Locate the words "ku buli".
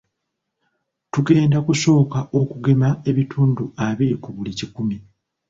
4.23-4.51